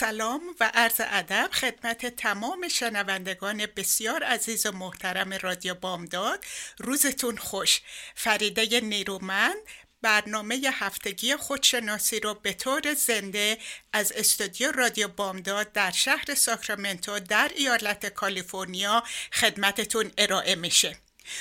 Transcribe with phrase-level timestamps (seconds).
[0.00, 6.44] سلام و عرض ادب خدمت تمام شنوندگان بسیار عزیز و محترم رادیو بامداد.
[6.78, 7.80] روزتون خوش.
[8.14, 9.56] فریده نیرومند
[10.02, 13.58] برنامه هفتگی خودشناسی رو به طور زنده
[13.92, 20.96] از استودیو رادیو بامداد در شهر ساکرامنتو در ایالت کالیفرنیا خدمتتون ارائه میشه.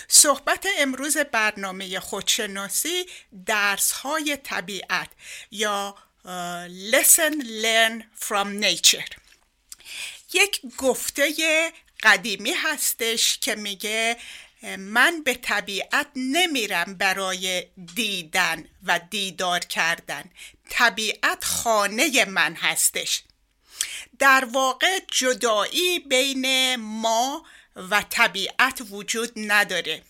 [0.07, 3.05] صحبت امروز برنامه خودشناسی
[3.45, 5.09] درس های طبیعت
[5.51, 5.95] یا
[6.29, 9.09] Lesson Learn from Nature.
[10.33, 11.33] یک گفته
[12.03, 14.17] قدیمی هستش که میگه
[14.77, 20.23] من به طبیعت نمیرم برای دیدن و دیدار کردن.
[20.69, 23.23] طبیعت خانه من هستش.
[24.19, 27.45] در واقع جدایی بین ما
[27.75, 30.01] و طبیعت وجود نداره.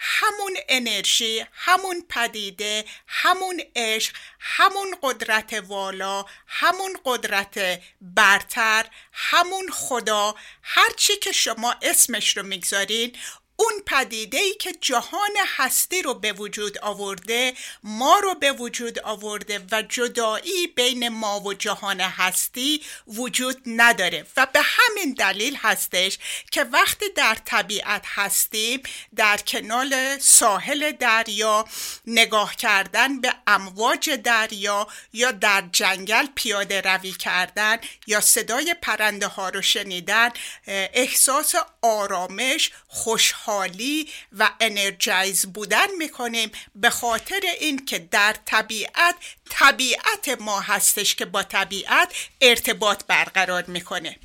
[0.00, 11.16] همون انرژی همون پدیده همون عشق همون قدرت والا همون قدرت برتر همون خدا هرچی
[11.16, 13.16] که شما اسمش رو می‌گذارین
[13.56, 19.60] اون پدیده ای که جهان هستی رو به وجود آورده ما رو به وجود آورده
[19.72, 26.18] و جدایی بین ما و جهان هستی وجود نداره و به همین دلیل هستش
[26.50, 28.82] که وقتی در طبیعت هستیم
[29.16, 31.64] در کنال ساحل دریا
[32.06, 39.48] نگاه کردن به امواج دریا یا در جنگل پیاده روی کردن یا صدای پرنده ها
[39.48, 40.30] رو شنیدن
[40.66, 49.14] احساس آرامش خوشحال حالی و انرژایز بودن می‌کنیم به خاطر اینکه در طبیعت
[49.50, 54.16] طبیعت ما هستش که با طبیعت ارتباط برقرار می‌کنه.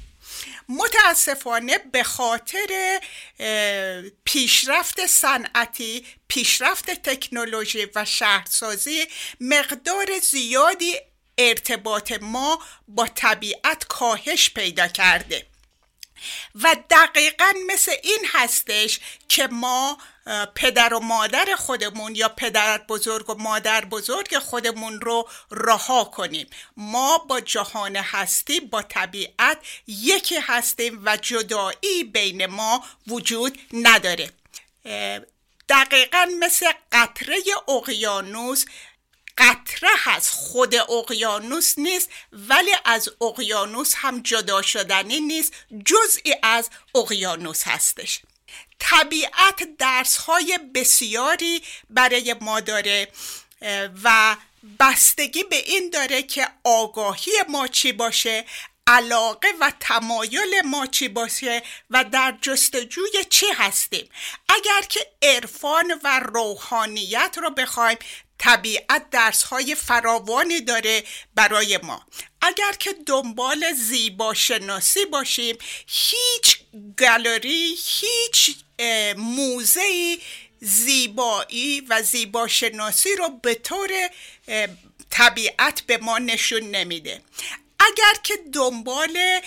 [0.69, 2.99] متاسفانه به خاطر
[4.23, 9.05] پیشرفت صنعتی پیشرفت تکنولوژی و شهرسازی
[9.41, 10.95] مقدار زیادی
[11.37, 15.45] ارتباط ما با طبیعت کاهش پیدا کرده.
[16.55, 19.97] و دقیقا مثل این هستش که ما
[20.55, 26.47] پدر و مادر خودمون یا پدر بزرگ و مادر بزرگ خودمون رو رها کنیم.
[26.77, 34.31] ما با جهان هستی با طبیعت یکی هستیم و جدایی بین ما وجود نداره.
[35.69, 37.37] دقیقا مثل قطره
[37.67, 38.65] اقیانوس
[39.39, 45.53] قطره هست خود اقیانوس نیست ولی از اقیانوس هم جدا شدنی نیست
[45.85, 48.21] جزئی از اقیانوس هستش.
[48.79, 53.07] طبیعت درس های بسیاری برای ما داره
[54.03, 54.37] و
[54.79, 58.45] بستگی به این داره که آگاهی ما چی باشه
[58.87, 64.09] علاقه و تمایل ما چی باشه و در جستجوی چی هستیم.
[64.49, 67.97] اگر که عرفان و روحانیت رو بخوایم
[68.39, 71.03] طبیعت درس های فراوانی داره
[71.35, 72.05] برای ما.
[72.41, 75.57] اگر که دنبال زیبا شناسی باشیم
[75.87, 76.59] هیچ
[76.97, 78.55] گالری هیچ
[79.17, 80.17] موزه
[80.61, 83.89] زیبایی و زیبا شناسی رو به طور
[85.09, 87.21] طبیعت به ما نشون نمیده.
[87.79, 89.39] اگر که دنبال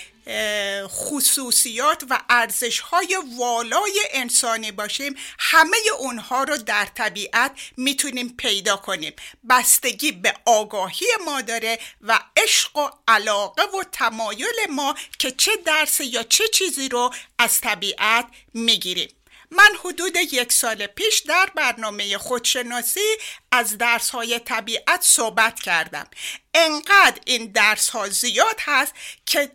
[0.86, 9.12] خصوصیات و ارزش های والای انسانی باشیم همه اونها رو در طبیعت می‌تونیم پیدا کنیم.
[9.50, 16.00] بستگی به آگاهی ما داره و عشق و علاقه و تمایل ما که چه درس
[16.00, 19.08] یا چه چیزی رو از طبیعت می‌گیریم.
[19.50, 23.16] من حدود یک سال پیش در برنامه خودشناسی
[23.52, 26.06] از درس های طبیعت صحبت کردم.
[26.54, 28.92] انقدر این درس ها زیاد هست
[29.26, 29.50] که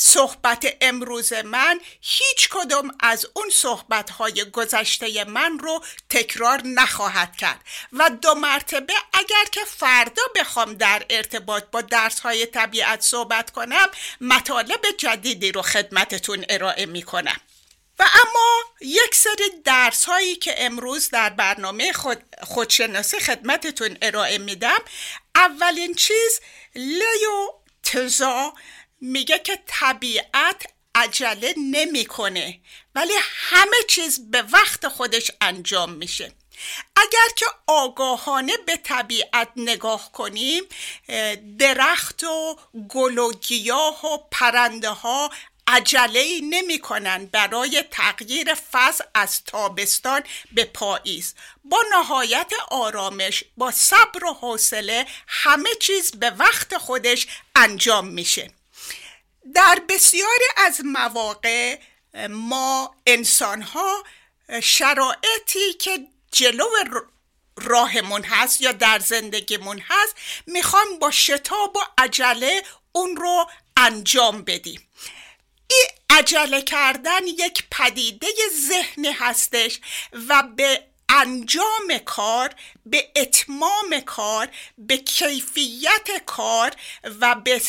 [0.00, 7.60] صحبت امروز من هیچ کدام از اون صحبت های گذشته من رو تکرار نخواهد کرد.
[7.92, 13.88] و دو مرتبه اگر که فردا بخوام در ارتباط با درس های طبیعت صحبت کنم
[14.20, 17.40] مطالب جدیدی رو خدمتتون ارائه می کنم
[17.98, 24.78] و اما یک سری درس هایی که امروز در برنامه خود خودشناسی خدمتتون ارائه میدم.
[25.34, 26.40] اولین چیز
[26.74, 27.48] لیو
[27.82, 28.52] تزا
[29.00, 32.60] میگه که طبیعت عجله نمی‌کنه
[32.94, 36.32] ولی همه چیز به وقت خودش انجام میشه.
[36.96, 40.64] اگر که آگاهانه به طبیعت نگاه کنیم
[41.58, 42.58] درخت و
[42.88, 45.30] گل و گیاه و پرنده ها
[45.66, 50.22] عجله ای نمی کنن برای تغییر فصل از تابستان
[50.52, 51.34] به پاییز.
[51.64, 58.50] با نهایت آرامش با صبر و حوصله همه چیز به وقت خودش انجام میشه.
[59.54, 61.78] در بسیاری از مواقع
[62.30, 64.04] ما انسان ها
[64.62, 66.64] شرایطی که جلو
[67.56, 70.14] راهمون هست یا در زندگیمون هست
[70.46, 72.62] می‌خوام با شتاب و عجله
[72.92, 74.88] اون رو انجام بدیم.
[75.70, 78.26] این عجله کردن یک پدیده
[78.68, 79.80] ذهنی هستش
[80.28, 82.54] و به انجام کار
[82.86, 84.48] به اتمام کار
[84.78, 86.72] به کیفیت کار
[87.20, 87.60] و به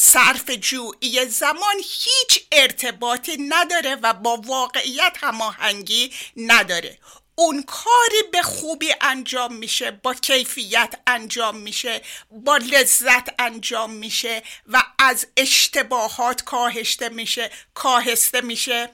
[0.00, 6.98] صرف جویی زمان هیچ ارتباطی نداره و با واقعیت هماهنگی نداره.
[7.36, 12.00] اون کاری به خوبی انجام میشه با کیفیت انجام میشه
[12.30, 18.90] با لذت انجام میشه و از اشتباهات کاهشته میشه کاهسته میشه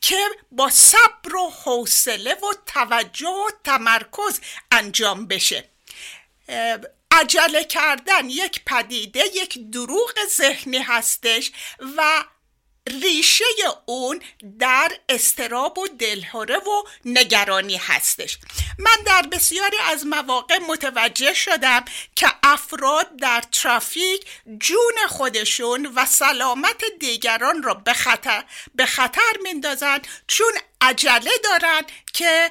[0.00, 4.40] که با صبر و حوصله و توجه و تمرکز
[4.72, 5.64] انجام بشه.
[7.10, 11.52] عجله کردن یک پدیده یک دروغ ذهنی هستش
[11.96, 12.24] و
[12.88, 13.44] ریشه
[13.86, 14.22] اون
[14.58, 18.38] در استراب و دلهوره و نگرانی هستش.
[18.78, 21.84] من در بسیاری از مواقع متوجه شدم
[22.16, 24.26] که افراد در ترافیک
[24.58, 28.44] جون خودشون و سلامت دیگران را به خطر,
[28.74, 31.82] به خطر میندازند چون عجله دارن
[32.12, 32.50] که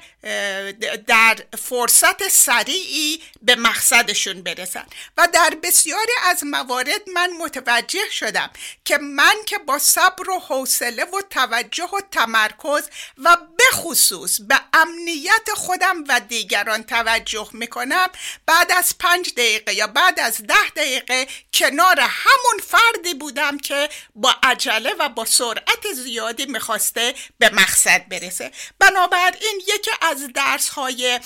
[1.08, 4.86] در فرصت سریعی به مقصدشون برسن.
[5.18, 8.50] و در بسیاری از موارد من متوجه شدم
[8.86, 15.50] که من که با صبر و حوصله و توجه و تمرکز و بخصوص به امنیت
[15.56, 18.08] خودم و دیگران توجه می‌کنم
[18.46, 24.36] بعد از پنج دقیقه یا بعد از ده دقیقه کنار همون فردی بودم که با
[24.44, 28.17] عجله و با سرعت زیادی می‌خواسته به مقصد برسه
[28.80, 31.20] بنابراین یکی از درس های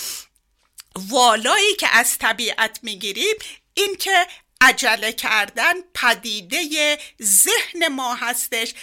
[0.96, 3.36] والایی که از طبیعت می‌گیریم
[3.74, 4.28] این که
[4.62, 8.74] عجله کردن پدیده ذهن ما هستش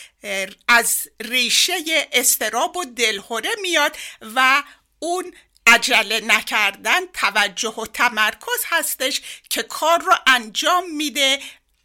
[0.69, 3.96] از ریشه استراب و دلهوره میاد
[4.34, 4.62] و
[4.99, 5.34] اون
[5.66, 9.20] عجله نکردن توجه و تمرکز هستش
[9.50, 11.38] که کار رو انجام میده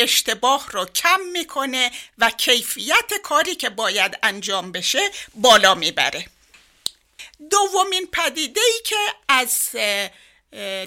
[0.04, 6.28] اشتباه رو کم می‌کنه و کیفیت کاری که باید انجام بشه بالا می‌بره.
[7.50, 8.96] دومین پدیده ای که
[9.28, 9.70] از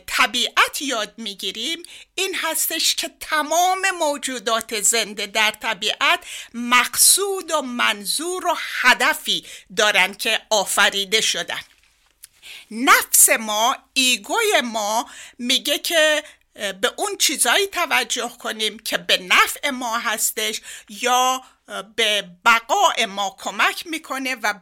[0.07, 1.83] طبیعت یاد می‌گیریم
[2.15, 6.21] این هستش که تمام موجودات زنده در طبیعت
[6.55, 9.45] مقصود و منظور و هدفی
[9.77, 11.61] دارن که آفریده شدن.
[12.71, 16.25] نفس ما ایگوی ما میگه که
[16.57, 21.43] به اون چیزایی توجه کنیم که به نفع ما هستش یا
[21.97, 24.55] به بقای ما کمک می‌کنه و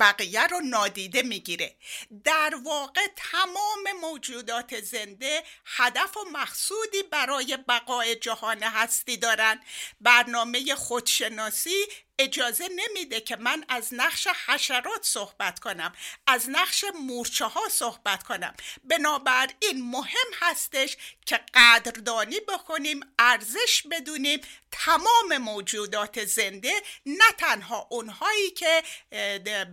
[0.00, 1.76] بقیه رو نادیده می‌گیره.
[2.24, 9.60] در واقع تمام موجودات زنده هدف و مقصودی برای بقای جهان هستی دارن.
[10.00, 11.86] برنامه خودشناسی
[12.18, 15.92] اجازه نمیده که من از نقش حشرات صحبت کنم
[16.26, 18.54] از نقش مورچه ها صحبت کنم.
[18.84, 24.40] بنابراین مهم هستش که قدردانی بکنیم ارزش بدونیم
[24.70, 26.72] تمام موجودات زنده
[27.06, 28.82] نه تنها اونهایی که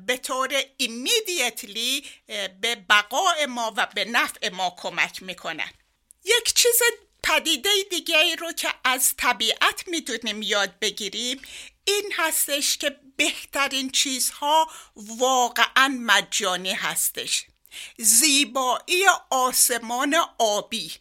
[0.08, 2.06] به طور ایمیدیتلی
[2.62, 5.70] به بقای ما و به نفع ما کمک می‌کنن.
[6.26, 6.82] یک چیز
[7.24, 11.42] پدیده دیگه ای رو که از طبیعت می‌تونیم یاد بگیریم
[11.86, 17.46] این هستش که بهترین چیزها واقعا مجانی هستش.
[17.98, 20.94] زیبایی آسمان آبی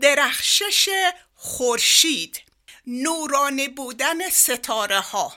[0.00, 0.88] درخشش
[1.34, 2.42] خورشید
[2.86, 5.34] نورانی بودن ستاره ها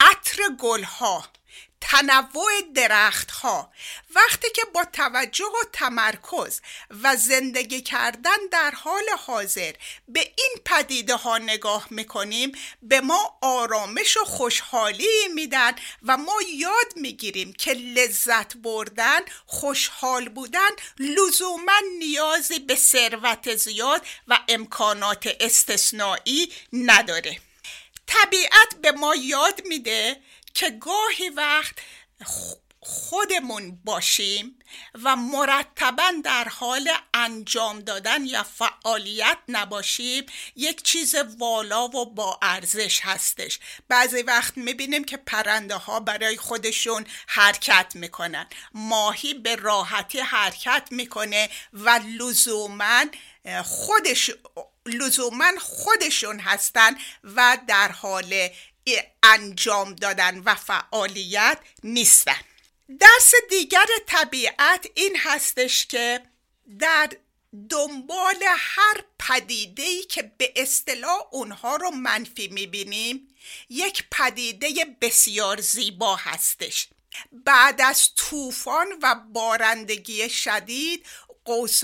[0.00, 1.24] عطر گل ها
[1.82, 3.72] تنوع درخت ها
[4.14, 6.60] وقتی که با توجه و تمرکز
[7.02, 9.72] و زندگی کردن در حال حاضر
[10.08, 15.72] به این پدیده ها نگاه می‌کنیم به ما آرامش و خوشحالی میدن
[16.02, 24.38] و ما یاد می‌گیریم که لذت بردن خوشحال بودن لزوما نیازی به ثروت زیاد و
[24.48, 27.38] امکانات استثنایی نداره.
[28.06, 30.16] طبیعت به ما یاد میده
[30.54, 31.74] که گاهی وقت
[32.84, 34.58] خودمون باشیم
[35.02, 43.00] و مرتبا در حال انجام دادن یا فعالیت نباشیم یک چیز والا و با ارزش
[43.02, 43.58] هستش.
[43.88, 48.46] بعضی وقت می‌بینیم که پرنده ها برای خودشون حرکت می‌کنن.
[48.74, 53.04] ماهی به راحتی حرکت می‌کنه و لزوما
[53.64, 54.30] خودش
[54.86, 58.48] لزوما خودشون هستن و در حال
[59.22, 62.40] انجام دادن و فعالیت نیستن.
[63.00, 66.20] درس دیگر طبیعت این هستش که
[66.78, 67.10] در
[67.68, 73.28] دنبال هر پدیده ای که به اصطلاح اونها رو منفی می‌بینیم
[73.68, 76.88] یک پدیده بسیار زیبا هستش.
[77.32, 81.06] بعد از طوفان و بارندگی شدید
[81.44, 81.82] قوس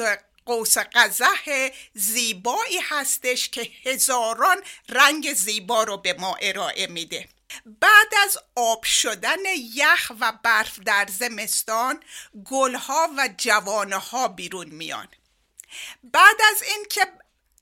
[0.48, 4.56] قوس قزح زیبایی هستش که هزاران
[4.88, 7.28] رنگ زیبا رو به ما ارائه میده.
[7.80, 12.02] بعد از آب شدن یخ و برف در زمستان
[12.44, 15.08] گلها و جوانه ها بیرون میان.
[16.02, 17.06] بعد از اینکه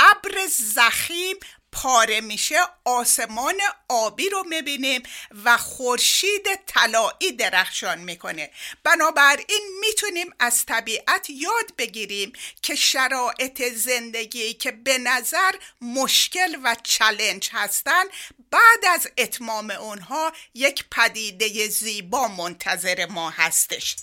[0.01, 1.37] ابر زخیم
[1.77, 3.55] پاره میشه آسمان
[3.89, 5.03] آبی رو می‌بینیم
[5.45, 8.51] و خورشید طلایی درخشان می‌کنه.
[8.85, 17.51] بنابراین می‌تونیم از طبیعت یاد بگیریم که شرایط زندگی که به نظر مشکل و چلنج
[17.53, 18.05] هستن
[18.51, 23.97] بعد از اتمام اونها یک پدیده زیبا منتظر ما هستش.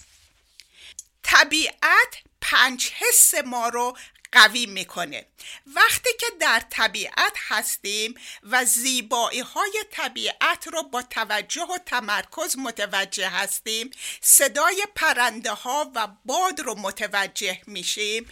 [1.24, 3.98] طبیعت پنج حس ما رو
[4.34, 5.26] قوی می‌کنه.
[5.66, 13.30] وقتی که در طبیعت هستیم و زیبایی های طبیعت رو با توجه و تمرکز متوجه
[13.30, 18.30] هستیم صدای پرنده ها و باد رو متوجه میشیم.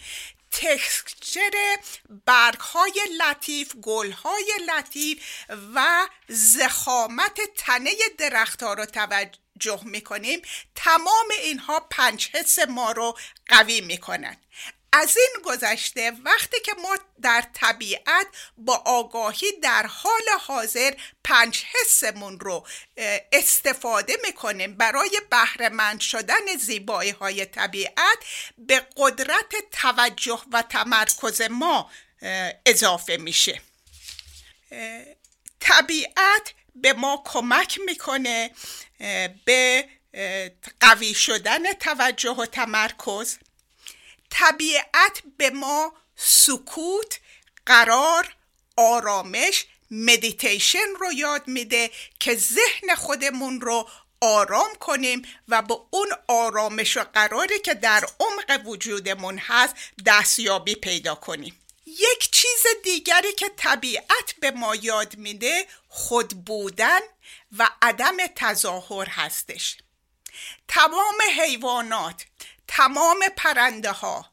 [0.50, 1.50] تکسچر
[2.26, 5.44] برگ های لطیف گل های لطیف
[5.74, 10.42] و زخامت تنه درخت ها رو توجه می‌کنیم.
[10.74, 13.18] تمام اینها پنج حس ما رو
[13.48, 14.36] قوی می‌کنن.
[14.92, 20.94] از این گذشته وقتی که ما در طبیعت با آگاهی در حال حاضر
[21.24, 22.66] پنج حسمون رو
[23.32, 28.18] استفاده می‌کنیم برای بهرهمند شدن زیبایی های طبیعت
[28.58, 31.90] به قدرت توجه و تمرکز ما
[32.66, 33.60] اضافه میشه.
[35.60, 38.50] طبیعت به ما کمک می‌کنه
[39.44, 39.88] به
[40.80, 43.38] قوی شدن توجه و تمرکز.
[44.32, 47.20] طبیعت به ما سکوت
[47.66, 48.34] قرار
[48.76, 53.88] آرامش مدیتیشن رو یاد میده که ذهن خودمون رو
[54.20, 59.74] آرام کنیم و به اون آرامش و قراری که در عمق وجودمون هست
[60.06, 61.58] دستیابی پیدا کنیم.
[61.86, 67.00] یک چیز دیگری که طبیعت به ما یاد میده خود بودن
[67.58, 69.76] و عدم تظاهر هستش.
[70.68, 72.24] تمام حیوانات
[72.68, 74.26] تمام پرنده ها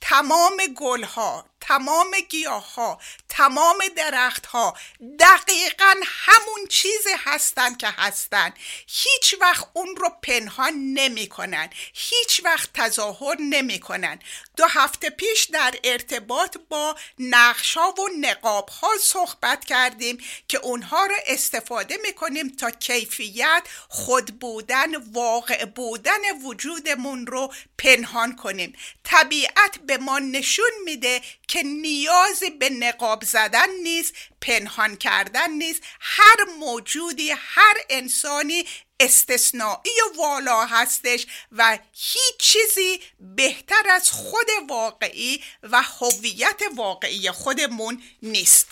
[0.00, 4.76] تمام گل ها تمام گیاه ها تمام درخت ها
[5.18, 8.54] دقیقا همون چیزی هستن که هستن.
[8.86, 14.18] هیچ وقت اون رو پنهان نمی کنن هیچ وقت تظاهر نمی کنن
[14.56, 21.06] دو هفته پیش در ارتباط با نقش ها و نقاب ها صحبت کردیم که اونها
[21.06, 28.76] رو استفاده می کنیم تا کیفیت خود بودن واقع بودن وجودمون رو پنهان کنیم.
[29.04, 35.82] طبیعت به ما نشون میده که نیازی به نقاب زدن نیست پنهان کردن نیست.
[36.00, 38.66] هر موجودی هر انسانی
[39.00, 48.02] استثنایی و والا هستش و هیچ چیزی بهتر از خود واقعی و هویت واقعی خودمون
[48.22, 48.68] نیست.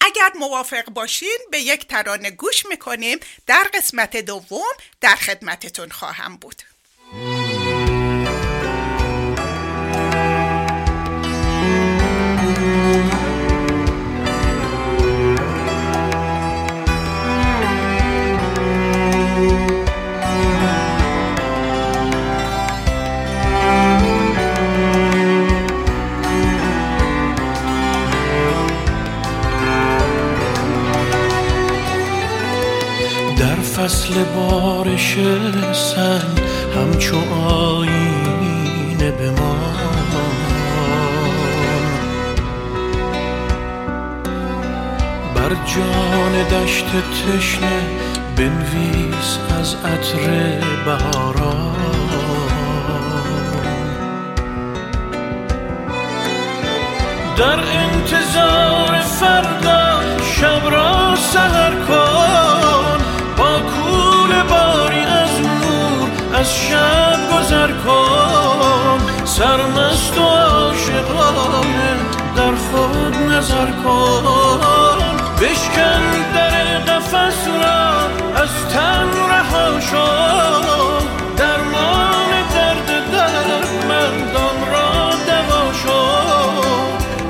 [0.00, 3.18] اگر موافق باشین به یک ترانه گوش می‌کنیم.
[3.46, 6.62] در قسمت دوم در خدمتتون خواهم بود.
[46.88, 47.82] دشت تشنه
[48.36, 51.76] بنویس از عطر بهاران
[57.36, 62.68] در انتظار فردا شب را سهر کن
[66.48, 68.98] شب گذر کن.
[69.24, 71.96] سرمست و عاشقانه
[72.36, 75.16] در خود نظر کن.
[75.40, 75.97] بشکن
[77.12, 78.00] در قفس را
[78.42, 80.06] از تن رها شو.
[81.36, 86.00] درمان درد دردمندان را دوا شو.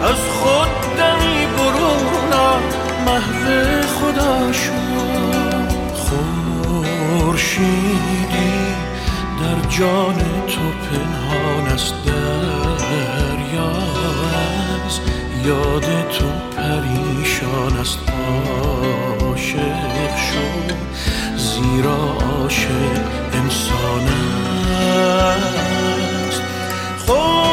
[0.05, 2.33] از خود دمی برون
[3.07, 3.47] محو
[3.83, 4.73] خدا شو.
[7.19, 7.79] خورشیدی
[9.41, 13.73] در جان تو پنهان است دریا
[15.45, 17.99] یاد تو پریشان است.
[19.57, 20.49] عاشق شو
[21.37, 24.07] زیرا عاشق انسان
[25.39, 26.43] است
[27.07, 27.48] خورشیدی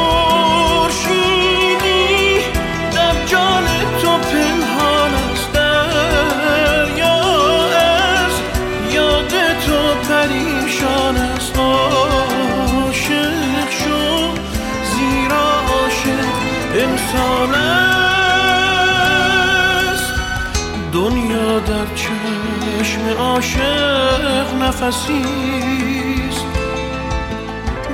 [24.55, 25.25] عاشق نفسی
[26.29, 26.45] است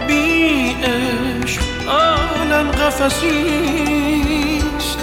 [0.07, 4.97] بی عشق عالم قفسی است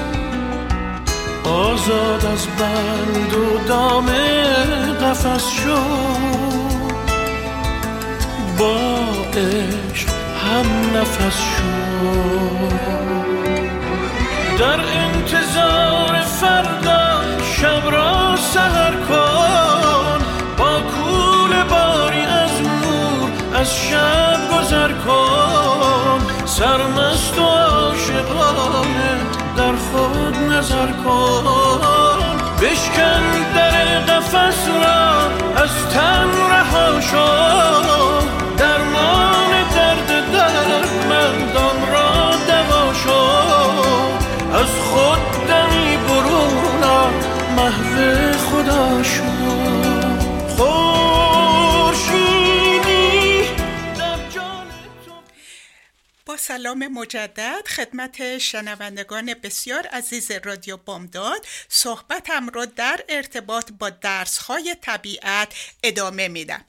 [1.45, 4.07] آزاد از بند و دام
[5.03, 5.81] قفس شو
[8.59, 8.79] با
[9.35, 10.09] عشق
[10.45, 10.67] هم
[11.01, 11.69] نفس شو
[14.59, 19.28] در انتظار فردا شب را سهر کن.
[23.69, 26.19] از شب گذر کن.
[26.45, 29.21] سرمست و عاشقانه
[29.57, 31.45] در خود نظر کن.
[32.63, 33.23] بشکن
[33.55, 35.27] در قفس را
[35.63, 38.48] از تن رها شو.
[56.49, 57.67] سلام مجدد.
[57.67, 61.47] خدمت شنوندگان بسیار عزیز رادیو بامداد.
[61.69, 66.65] صحبتم را در ارتباط با درسهای طبیعت ادامه میدم.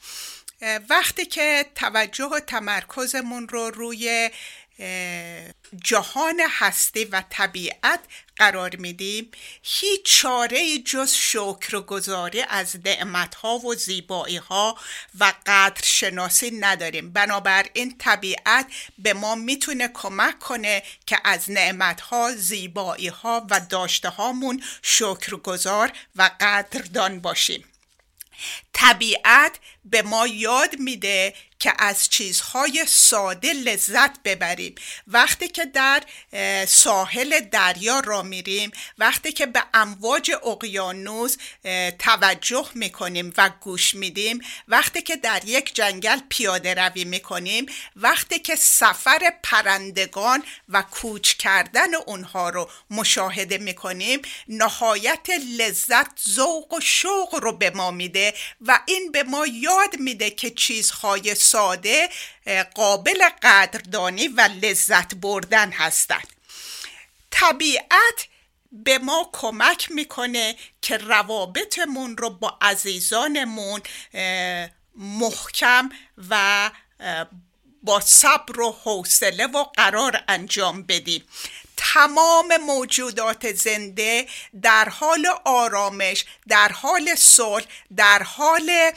[0.89, 4.29] وقتی که توجه و تمرکزمون رو روی
[5.83, 7.99] جهان هستی و طبیعت
[8.37, 9.31] قرار میدیم.
[9.63, 12.75] هیچ چاره جز شکر و گذاری از
[13.65, 14.77] و زیبایی ها
[15.19, 17.13] و قدر شناسی نداریم.
[17.13, 18.65] بنابراین طبیعت
[18.97, 26.31] به ما می‌تونه کمک کنه که از نعمتها زیبایی ها و داشته هامون شکرگزار و
[26.39, 27.65] قدردان باشیم.
[28.73, 34.75] طبیعت به ما یاد میده که از چیزهای ساده لذت ببریم.
[35.07, 36.03] وقتی که در
[36.65, 41.37] ساحل دریا را میریم وقتی که به امواج اقیانوس
[41.99, 48.55] توجه می‌کنیم و گوش میدیم وقتی که در یک جنگل پیاده روی می‌کنیم وقتی که
[48.55, 57.51] سفر پرندگان و کوچ کردن اونها رو مشاهده می‌کنیم نهایت لذت ذوق و شوق رو
[57.51, 62.09] به ما میده و این به ما یاد میده که چیزهای ساده
[62.75, 66.27] قابل قدردانی و لذت بردن هستند.
[67.31, 68.27] طبیعت
[68.71, 73.81] به ما کمک می‌کنه که روابطمون رو با عزیزانمون
[74.95, 75.89] محکم
[76.29, 76.71] و
[77.83, 81.23] با صبر و حوصله و قرار انجام بدیم.
[81.77, 84.25] تمام موجودات زنده
[84.61, 87.65] در حال آرامش در حال صلح
[87.95, 88.91] در حال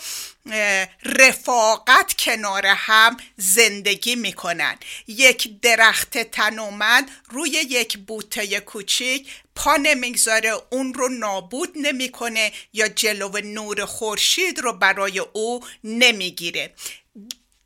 [1.05, 10.95] رفاقت کنار هم زندگی می‌کنن یک درخت تنومند روی یک بوته کوچیک پا نمی‌گذاره اون
[10.95, 16.75] رو نابود نمی‌کنه یا جلو نور خورشید رو برای او نمی‌گیره.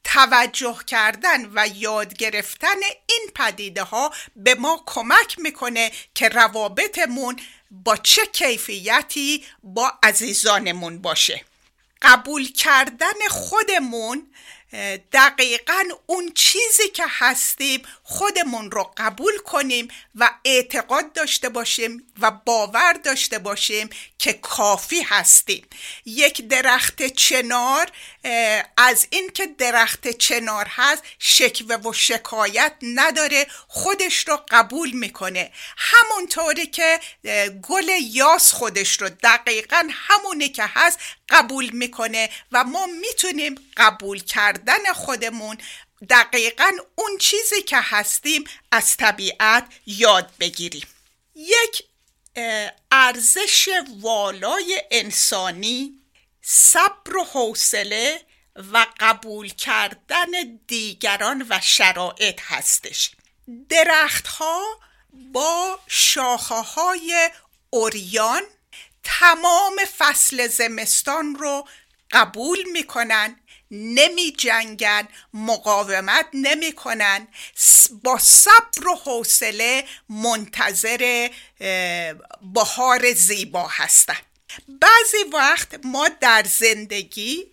[0.07, 7.41] توجه کردن و یاد گرفتن این پدیده ها به ما کمک می‌کنه که روابطمون
[7.71, 11.45] با چه کیفیتی با عزیزانمون باشه.
[12.03, 14.27] قبول کردن خودمون
[15.13, 22.93] دقیقا اون چیزی که هستیم خودمون رو قبول کنیم و اعتقاد داشته باشیم و باور
[22.93, 25.67] داشته باشیم که کافی هستیم.
[26.07, 27.91] یک درخت چنار
[28.77, 35.53] از اینکه درخت چنار هست شکوه و شکایت نداره خودش رو قبول می‌کنه.
[35.77, 37.01] همونطوری که
[37.63, 44.93] گل یاس خودش رو دقیقا همونه که هست قبول می‌کنه و ما می‌تونیم قبول کردن
[44.95, 45.59] خودمون
[46.11, 50.87] دقیقا اون چیزی که هستیم از طبیعت یاد بگیریم.
[51.35, 51.83] یک
[52.93, 53.69] ارزش
[54.01, 56.01] والای انسانی
[56.43, 58.21] صبر و حوصله
[58.73, 63.11] و قبول کردن دیگران و شرایط هستش.
[63.69, 64.81] درختها
[65.13, 67.31] با شاخه های
[67.71, 68.43] اوریان
[69.07, 71.69] تمام فصل زمستان رو
[72.11, 73.37] قبول می‌کنن
[73.71, 77.29] نمی جنگن مقاومت نمی کنن
[78.05, 81.31] با صبر و حوصله منتظر
[82.55, 84.19] بهار زیبا هستن.
[84.69, 87.53] بعضی وقت ما در زندگی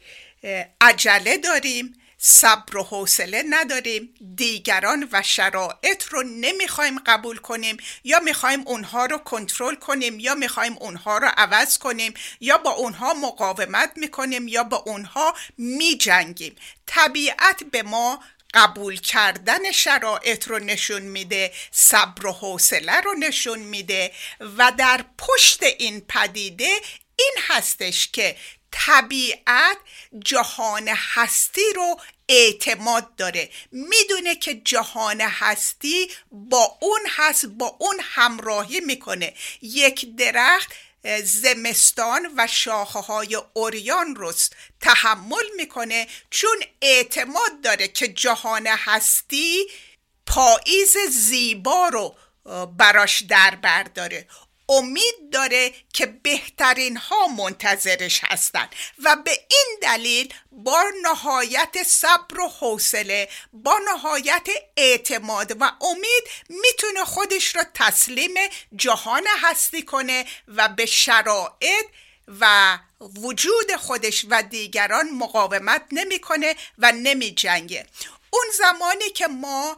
[0.82, 4.14] عجله داریم صبر و حوصله نداریم.
[4.36, 7.78] دیگران و شرایط رو نمی‌خوایم قبول کنیم.
[8.04, 13.14] یا می‌خوایم اونها رو کنترل کنیم یا می‌خوایم اونها رو عوض کنیم یا با اونها
[13.14, 16.56] مقاومت می‌کنیم یا با اونها میجنگیم.
[16.86, 24.12] طبیعت به ما قبول کردن شرایط رو نشون میده صبر و حوصله رو نشون میده
[24.58, 26.70] و در پشت این پدیده
[27.16, 28.36] این هستش که
[28.72, 29.78] طبیعت
[30.26, 33.50] جهان هستی رو اعتماد داره.
[33.72, 39.34] می‌دونه که جهان هستی با اون هست با اون همراهی می‌کنه.
[39.62, 40.74] یک درخت
[41.24, 44.34] زمستان و شاخه های اوریان رو
[44.82, 46.08] تحمل می‌کنه.
[46.30, 49.68] چون اعتماد داره که جهان هستی
[50.26, 52.16] پاییز زیبا رو
[52.78, 54.28] براش در برداره
[54.70, 62.48] امید داره که بهترین ها منتظرش هستند و به این دلیل با نهایت صبر و
[62.48, 64.48] حوصله با نهایت
[64.78, 68.34] اعتماد و امید می‌تونه خودش رو تسلیم
[68.76, 71.86] جهان هستی کنه و به شرایط
[72.40, 77.86] و وجود خودش و دیگران مقاومت نمی‌کنه و نمی جنگه
[78.30, 79.78] اون زمانی که ما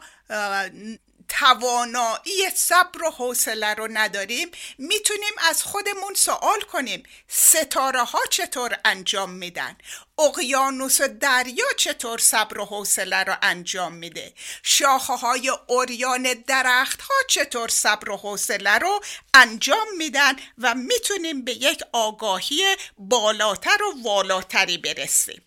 [1.28, 9.30] توانایی صبر و حوصله رو نداریم می‌تونیم از خودمون سوال کنیم ستاره ها چطور انجام
[9.30, 9.76] میدن؟
[10.18, 17.14] اقیانوس و دریا چطور صبر و حوصله رو انجام میده؟ شاخه های اوریان درخت ها
[17.28, 19.00] چطور صبر و حوصله رو
[19.34, 25.45] انجام میدن و می‌تونیم به یک آگاهی بالاتر و والاتری برسیم؟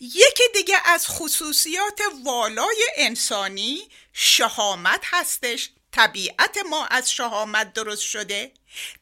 [0.00, 5.70] یکی دیگه از خصوصیات والای انسانی شهامت هستش.
[5.92, 8.52] طبیعت ما از شهامت درست شده.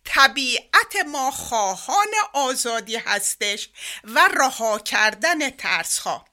[0.04, 3.68] طبیعت ما خواهان آزادی هستش
[4.04, 6.24] و رها کردن ترس ها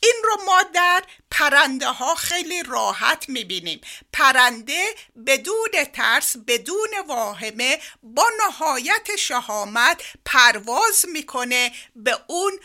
[0.00, 3.80] این رو ما در پرنده ها خیلی راحت می‌بینیم.
[4.12, 4.84] پرنده
[5.26, 12.60] بدون ترس بدون واهمه با نهایت شهامت پرواز می‌کنه به اون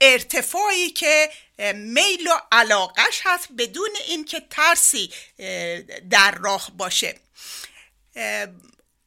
[0.00, 1.30] ارتفاعی که
[1.74, 5.10] میل و علاقش هست بدون اینکه ترسی
[6.10, 7.20] در راه باشه.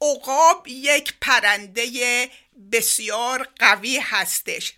[0.02, 2.30] عقاب یک پرنده
[2.72, 4.74] بسیار قوی هستش.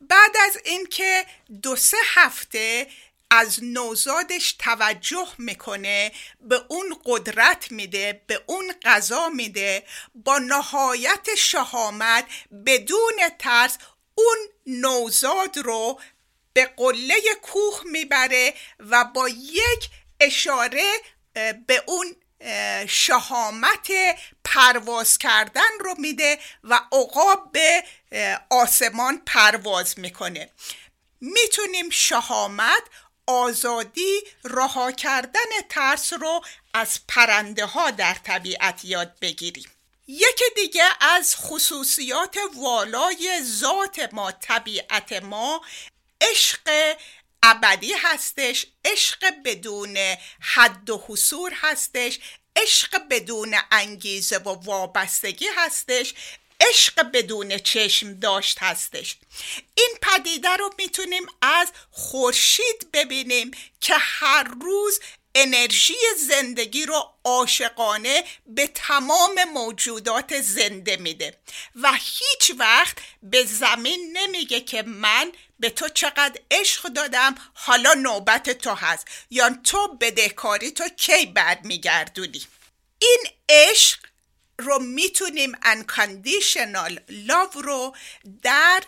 [0.00, 1.26] بعد از اینکه
[1.62, 2.86] دو سه هفته
[3.30, 9.82] از نوزادش توجه می‌کنه به اون قدرت میده به اون غذا میده
[10.14, 12.26] با نهایت شهامت
[12.66, 13.78] بدون ترس
[14.14, 16.00] اون نوزاد رو
[16.56, 19.90] به قله کوه می‌بره و با یک
[20.20, 20.92] اشاره
[21.66, 22.16] به اون
[22.88, 23.88] شهامت
[24.44, 27.84] پرواز کردن رو میده و عقاب به
[28.50, 30.50] آسمان پرواز می‌کنه.
[31.20, 32.82] می‌تونیم شهامت
[33.26, 36.40] آزادی رها کردن ترس رو
[36.74, 39.70] از پرنده ها در طبیعت یاد بگیریم.
[40.06, 45.60] یکی دیگه از خصوصیات والای ذات ما طبیعت ما
[46.20, 46.96] عشق
[47.42, 49.98] ابدی هستش عشق بدون
[50.40, 52.18] حد و حصور هستش
[52.56, 56.14] عشق بدون انگیزه و وابستگی هستش
[56.60, 59.16] عشق بدون چشم داشت هستش.
[59.74, 63.50] این پدیده رو می‌تونیم از خورشید ببینیم
[63.80, 65.00] که هر روز
[65.38, 71.38] انرژی زندگی رو عاشقانه به تمام موجودات زنده میده
[71.82, 78.50] و هیچ وقت به زمین نمیگه که من به تو چقدر عشق دادم حالا نوبت
[78.50, 79.06] تو هست.
[79.30, 82.42] یا تو بدهکاری تو کی بعد میگردونی؟
[82.98, 83.98] این عشق
[84.58, 86.92] رو می‌تونیم unconditional
[87.28, 87.96] love رو
[88.42, 88.82] در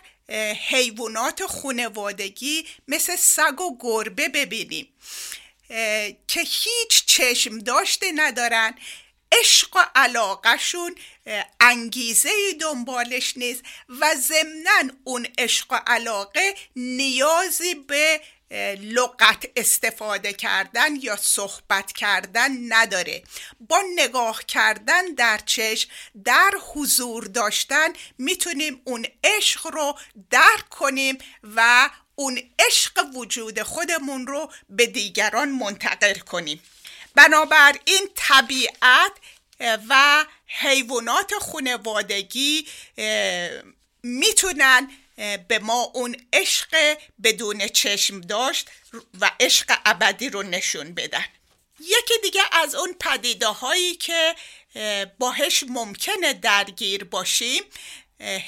[0.69, 4.87] حیوانات خونوادگی مثل سگ و گربه ببینیم.
[6.27, 8.75] که هیچ چشم داشته ندارن.
[9.31, 10.95] عشق و علاقهشون
[11.59, 12.29] انگیزه
[12.61, 18.21] دنبالش نیست و ضمنا اون عشق و علاقه نیازی به
[18.81, 23.23] لغت استفاده کردن یا صحبت کردن نداره.
[23.59, 25.89] با نگاه کردن در چشم
[26.23, 29.97] در حضور داشتن می‌تونیم اون عشق رو
[30.29, 31.17] درک کنیم
[31.55, 36.63] و اون عشق وجود خودمون رو به دیگران منتقل کنیم.
[37.15, 39.11] بنابراین طبیعت
[39.89, 42.67] و حیوانات خانوادگی
[44.03, 44.91] می‌تونن
[45.47, 48.69] به ما اون عشق بدون چشم داشت
[49.21, 51.25] و عشق ابدی رو نشون بدن.
[51.79, 54.35] یکی دیگه از اون پدیده هایی که
[55.19, 57.63] باهش ممکنه درگیر باشیم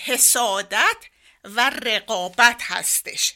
[0.05, 0.97] حسادت
[1.43, 3.33] و رقابت هستش.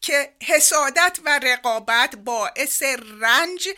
[0.00, 2.82] که حسادت و رقابت باعث
[3.20, 3.68] رنج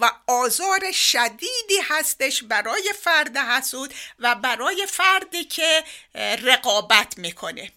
[0.00, 5.84] و آزار شدیدی هستش برای فرد حسود و برای فردی که
[6.42, 7.72] رقابت می‌کنه.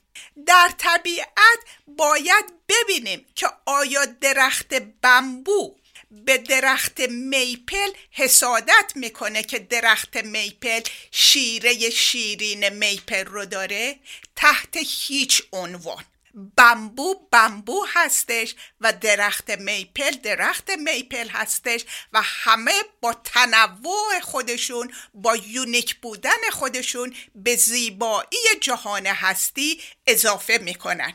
[0.45, 5.75] در طبیعت باید ببینیم که آیا درخت بمبو
[6.11, 13.99] به درخت میپل حسادت می‌کنه که درخت میپل شیره شیرین میپل رو داره؟
[14.35, 16.05] تحت هیچ عنوان.
[16.33, 25.35] بمبو بمبو هستش و درخت میپل درخت میپل هستش و همه با تنوع خودشون با
[25.35, 31.13] یونیک بودن خودشون به زیبایی جهان هستی اضافه می‌کنن.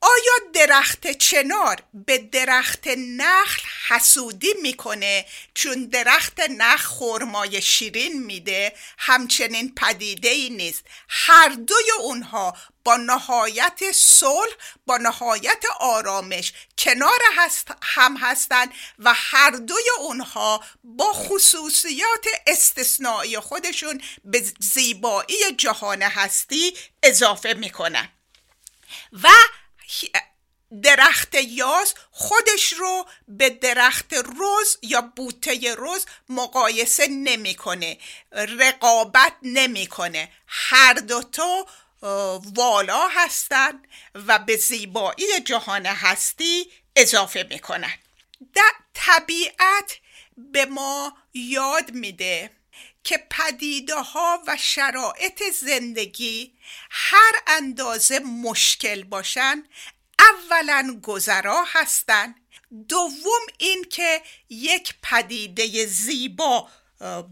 [0.00, 9.74] آیا درخت چنار به درخت نخل حسودی می‌کنه چون درخت نخل خرمای شیرین میده؟ همچنین
[9.74, 10.84] پدیده ای نیست.
[11.08, 14.52] هر دوی اونها با نهایت صلح
[14.86, 24.02] با نهایت آرامش کنار هست هم هستند و هر دوی اونها با خصوصیات استثنایی خودشون
[24.24, 28.08] به زیبایی جهان هستی اضافه می‌کنن.
[29.12, 29.28] و
[30.82, 37.98] درخت یاس خودش رو به درخت روز یا بوته روز مقایسه نمی‌کنه
[38.32, 40.32] رقابت نمی‌کنه.
[40.46, 41.66] هر دوتا
[42.56, 47.94] والا هستند و به زیبایی جهان هستی اضافه می‌کنن.
[48.54, 49.98] در طبیعت
[50.36, 52.50] به ما یاد میده
[53.08, 56.54] که پدیده ها و شرایط زندگی
[56.90, 59.64] هر اندازه مشکل باشن
[60.18, 62.34] اولا گذرا هستند
[62.88, 66.68] دوم این که یک پدیده زیبا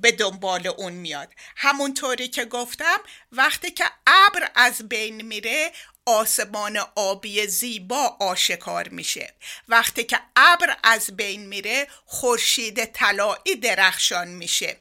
[0.01, 1.33] به دنبال اون میاد.
[1.57, 2.99] همونطوری که گفتم
[3.33, 5.73] وقتی که ابر از بین میره
[6.07, 9.35] آسمان آبی زیبا آشکار میشه.
[9.69, 14.77] وقتی که ابر از بین میره خورشید طلایی درخشان میشه.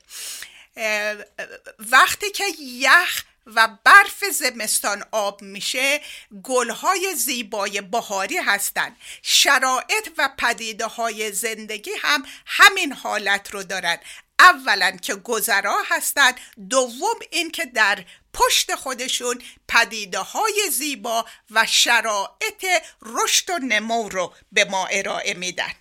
[1.80, 6.02] وقتی که یخ و برف زمستان آب میشه
[6.44, 13.98] گلهای زیبای بهاری هستند شرایط و پدیده های زندگی هم همین حالت رو دارن.
[14.40, 22.66] اولا که گذرا هستند دوم این که در پشت خودشون پدیده های زیبا و شرایط
[23.02, 25.72] رشد و نمو رو به ما ارائه میدن.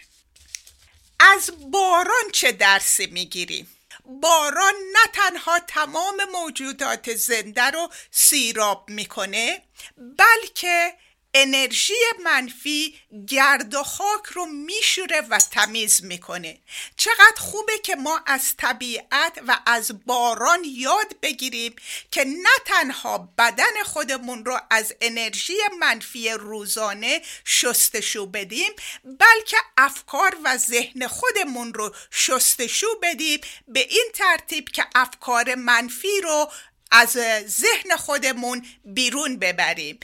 [1.21, 3.74] از باران چه درسی می‌گیریم؟
[4.05, 9.63] باران نه تنها تمام موجودات زنده رو سیراب می‌کنه
[9.97, 10.95] بلکه
[11.35, 11.95] انرژی
[12.25, 12.95] منفی
[13.29, 16.59] گرد و خاک رو میشوره و تمیز می‌کنه.
[16.97, 21.77] چقدر خوبه که ما از طبیعت و از باران یاد بگیریم
[22.11, 28.73] که نه تنها بدن خودمون رو از انرژی منفی روزانه شستشو بدیم
[29.05, 33.41] بلکه افکار و ذهن خودمون رو شستشو بدیم.
[33.69, 36.51] به این ترتیب که افکار منفی رو
[36.91, 37.11] از
[37.47, 40.01] ذهن خودمون بیرون ببریم.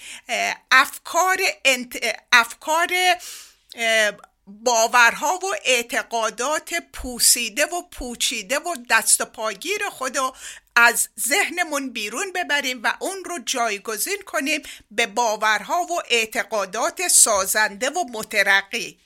[0.71, 1.39] افکار,
[2.33, 2.89] افکار
[4.47, 10.33] باورها و اعتقادات پوسیده و پوچیده و دست و پاگیر خودو
[10.77, 18.05] از ذهنمون بیرون ببریم و اون رو جایگزین کنیم به باورها و اعتقادات سازنده و
[18.13, 18.99] مترقی.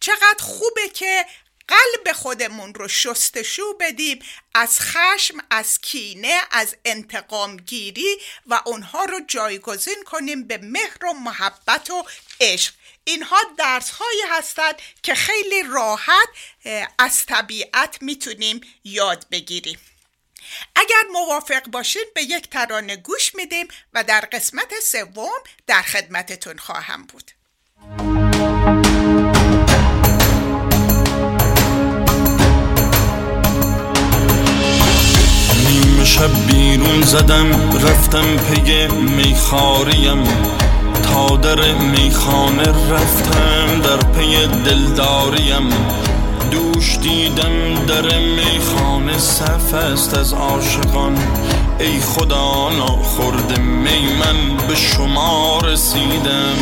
[0.00, 1.26] چقدر خوبه که
[1.72, 4.18] قلب خودمون رو شستشو بدیم
[4.54, 11.12] از خشم از کینه از انتقام گیری و اونها رو جایگزین کنیم به مهر و
[11.12, 12.04] محبت و
[12.40, 12.74] عشق.
[13.04, 16.28] اینها درس هایی هستند که خیلی راحت
[16.98, 19.78] از طبیعت می‌تونیم یاد بگیریم.
[20.76, 27.02] اگر موافق باشید به یک ترانه گوش میدیم و در قسمت سوم در خدمتتون خواهم
[27.02, 27.30] بود.
[36.22, 40.24] شب بیرون زدم رفتم پی میخاریم.
[41.02, 45.70] تا در میخانه رفتم در پی دلداریم.
[46.50, 51.18] دوش دیدم در میخانه صف است از عاشقان.
[51.78, 56.56] ای خدا ناخورد می من به شما رسیدم.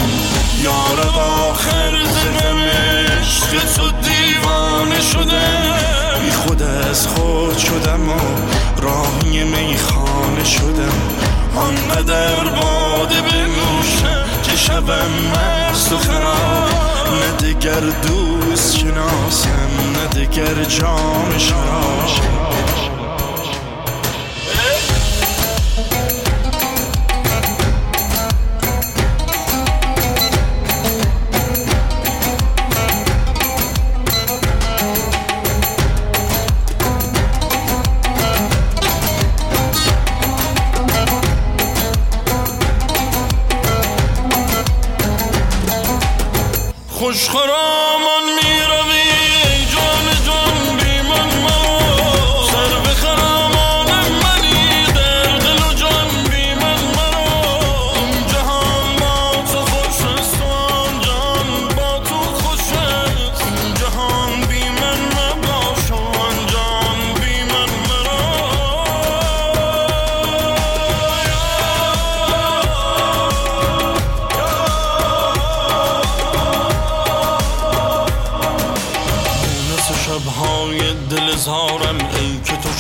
[0.62, 1.18] یارب
[1.50, 8.20] آخر زدم عشق تو دیوانه شدم بی خود از خود شدم و
[8.83, 10.98] راهی میخانه شدم.
[11.56, 16.70] آنقدر باده بنوشم که شبم مست و خراب
[17.20, 22.49] نه دگر دوست شناسم نه دگر جام شراب
[47.10, 47.69] خوشخرامان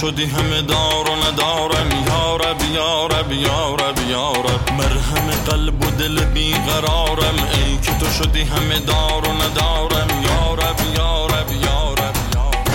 [0.00, 7.76] شدی همه دار و ندارم یارب یارب یارب یارب مرهم قلب و دل بیقرارم ای
[7.82, 12.66] که تو شدی همه دار و ندارم یارب یارب یارب یارب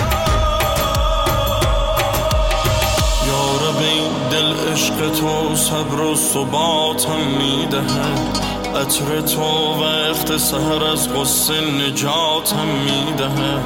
[3.26, 8.38] یارب ای دل عشق تو صبر و ثباتم می‌دهد
[8.76, 13.64] عطر تو وقت سهر از غصه نجاتم می‌دهد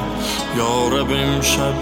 [0.57, 1.73] یارب امشب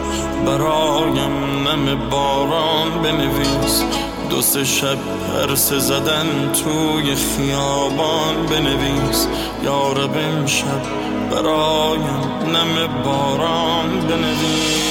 [0.45, 3.83] برایم نم باران بنویس.
[4.29, 4.97] دو سه شب
[5.33, 9.27] پرسه زدن توی خیابان بنویس.
[9.63, 10.83] یارب امشب
[11.31, 14.88] برایم نم باران بنویس.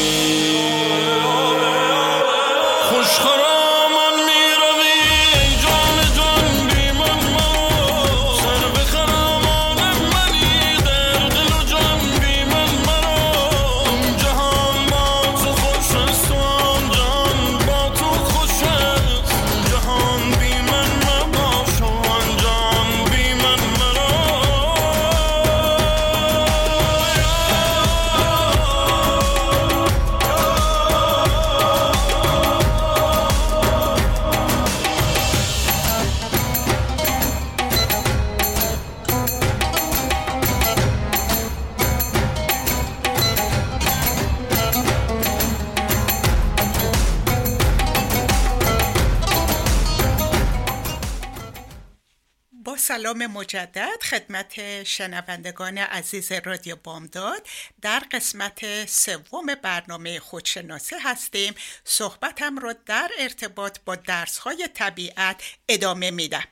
[53.08, 57.46] سلام مجدد خدمت شنوندگان عزیز رادیو بامداد.
[57.82, 61.54] در قسمت سوم برنامه خودشناسی هستیم.
[61.84, 66.44] صحبتم را در ارتباط با درسهای طبیعت ادامه میدم.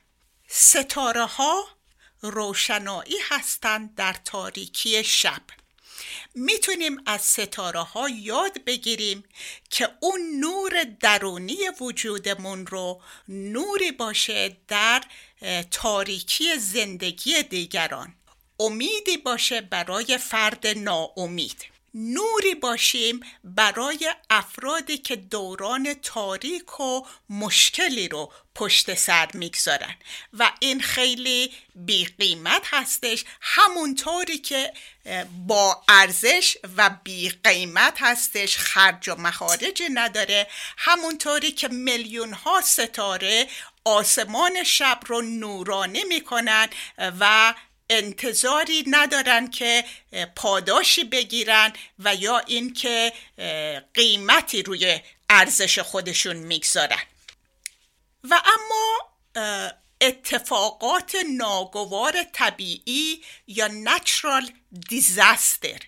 [0.48, 1.68] ستاره ها
[2.20, 5.42] روشنایی هستند در تاریکی شب.
[6.34, 9.24] می‌تونیم از ستاره ها یاد بگیریم
[9.70, 15.02] که اون نور درونی وجودمون رو نوری باشه در
[15.70, 18.14] تاریکی زندگی دیگران.
[18.60, 21.75] امیدی باشه برای فرد ناامید.
[21.98, 29.94] نوری باشیم برای افرادی که دوران تاریک و مشکلی رو پشت سر می‌گذارن.
[30.32, 34.72] و این خیلی بی قیمت هستش همونطوری که
[35.46, 40.46] با ارزش و بی قیمت هستش خرج و مخارجی نداره.
[40.76, 43.46] همونطوری که میلیون ها ستاره
[43.84, 47.54] آسمان شب رو نورانی می‌کنن و
[47.90, 49.84] انتظاری ندارن که
[50.36, 53.12] پاداشی بگیرن و یا اینکه
[53.94, 57.02] قیمتی روی ارزش خودشون می‌گذارن.
[58.24, 58.98] و اما
[60.00, 64.50] اتفاقات ناگوار طبیعی یا natural
[64.92, 65.84] disaster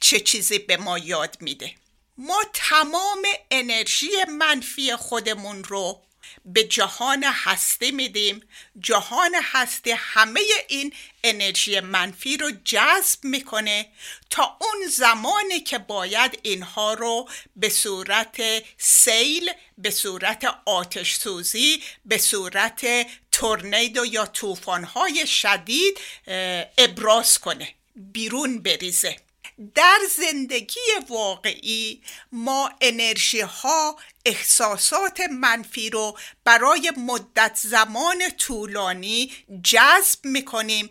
[0.00, 1.74] چه چیزی به ما یاد میده؟
[2.18, 6.02] ما تمام انرژی منفی خودمون رو
[6.44, 8.42] به جهان هستی میدیم.
[8.80, 10.92] جهان هستی همه این
[11.24, 13.86] انرژی منفی رو جذب می‌کنه
[14.30, 18.42] تا اون زمانی که باید اینها رو به صورت
[18.78, 22.86] سیل به صورت آتش سوزی به صورت
[23.32, 26.00] تورنیدو یا طوفان‌های شدید
[26.78, 29.16] ابراز کنه بیرون بریزه.
[29.74, 32.02] در زندگی واقعی
[32.32, 39.32] ما انرژی ها احساسات منفی رو برای مدت زمان طولانی
[39.64, 40.90] جذب می‌کنیم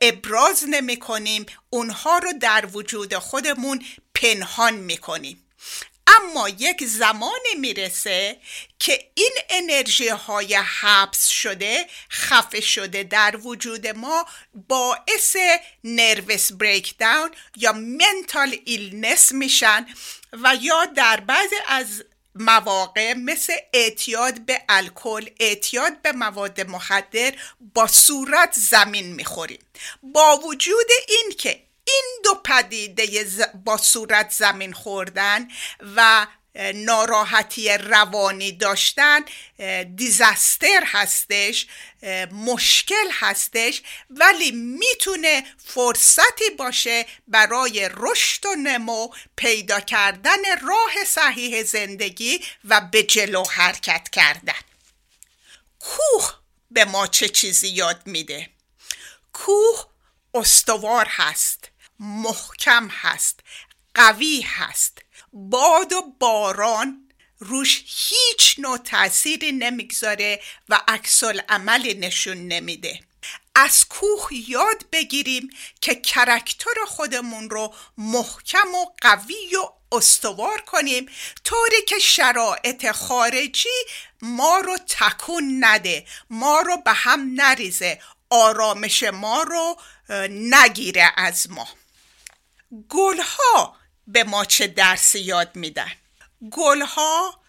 [0.00, 3.84] ابراز نمی کنیم اونها رو در وجود خودمون
[4.14, 5.43] پنهان می‌کنیم.
[6.06, 8.36] اما یک زمانی می‌رسه
[8.78, 14.26] که این انرژی های حبس شده خفه شده در وجود ما
[14.68, 15.36] باعث
[15.84, 19.86] nervous breakdown یا mental illness میشن
[20.32, 27.32] و یا در بعض از مواقع مثل اعتیاد به الکل اعتیاد به مواد مخدر
[27.74, 29.58] با صورت زمین می‌خوریم.
[30.02, 33.26] با وجود این که این دو پدیده
[33.64, 35.48] با صورت زمین خوردن
[35.96, 36.26] و
[36.74, 39.20] ناراحتی روانی داشتن
[39.96, 41.66] دیزاستر هستش
[42.32, 52.44] مشکل هستش ولی می‌تونه فرصتی باشه برای رشد و نمو پیدا کردن راه صحیح زندگی
[52.64, 54.62] و به جلو حرکت کردن.
[55.80, 56.34] کوه
[56.70, 58.50] به ما چه چیزی یاد میده؟
[59.32, 59.86] کوه
[60.34, 61.70] استوار هست.
[62.00, 63.40] محکم هست
[63.94, 64.98] قوی هست.
[65.32, 73.00] باد و باران روش هیچ نوع تأثیری نمی‌گذاره و عکس عملی نشون نمیده.
[73.54, 81.06] از کوه یاد بگیریم که کرکتر خودمون رو محکم و قوی و استوار کنیم
[81.44, 83.68] طوری که شرایط خارجی
[84.22, 89.76] ما رو تکون نده ما رو به هم نریزه آرامش ما رو
[90.30, 91.68] نگیره از ما.
[92.88, 95.92] گلها به ما چه درسی یاد میدن؟
[96.50, 97.40] گلها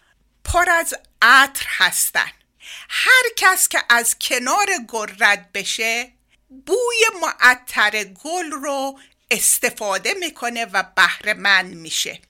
[0.44, 2.30] پر از عطر هستن.
[2.88, 6.12] هر کس که از کنار گل رد بشه
[6.48, 8.98] بوی معطر گل رو
[9.30, 12.20] استفاده می‌کنه و بهرهمند میشه.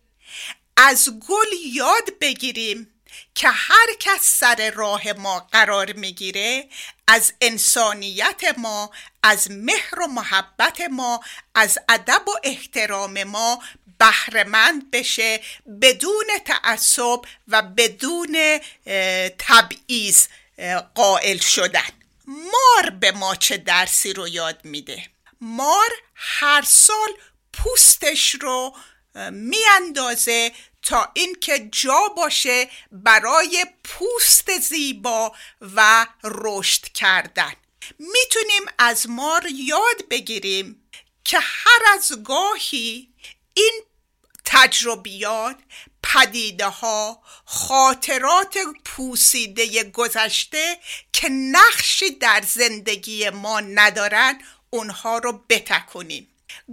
[0.76, 2.90] از گل یاد بگیریم
[3.34, 6.68] که هر کس سر راه ما قرار می‌گیره
[7.08, 8.90] از انسانیت ما
[9.28, 11.20] از مهر و محبت ما
[11.54, 13.62] از ادب و احترام ما
[13.98, 15.40] بهرهمند بشه
[15.82, 18.60] بدون تعصب و بدون
[19.38, 20.26] تبعیض
[20.94, 21.90] قائل شدن.
[22.26, 25.02] مار به ما چه درسی رو یاد میده.
[25.40, 27.08] مار هر سال
[27.52, 28.76] پوستش رو
[29.30, 30.52] میاندازه
[30.82, 37.52] تا اینکه جا باشه برای پوست زیبا و رشد کردن.
[37.98, 40.88] می‌تونیم از مار یاد بگیریم
[41.24, 43.14] که هر از گاهی
[43.54, 43.82] این
[44.44, 45.56] تجربیات
[46.02, 50.78] پدیده ها خاطرات پوسیده گذشته
[51.12, 54.38] که نقشی در زندگی ما ندارن
[54.70, 56.28] اونها رو بتکنیم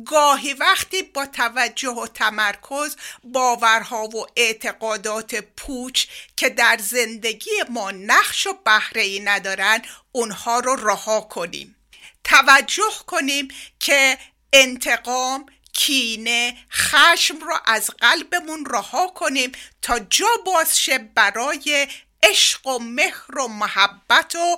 [0.06, 6.06] گاهی وقتی با توجه و تمرکز باورها و اعتقادات پوچ
[6.38, 9.82] که در زندگی ما نقش و بهره ای ندارن
[10.12, 11.76] اونها رو رها کنیم.
[12.24, 13.48] توجه کنیم
[13.80, 14.18] که
[14.54, 21.88] انتقام کینه خشم را از قلبمون رها کنیم تا جا بازشه برای
[22.24, 24.58] عشق و مهر و محبت و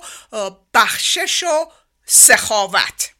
[0.74, 1.70] بخشش و
[2.06, 3.15] سخاوت.